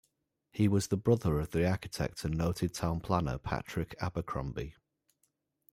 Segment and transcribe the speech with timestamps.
[0.51, 4.73] He was the brother of the architect and noted town planner, Patrick Abercrombie.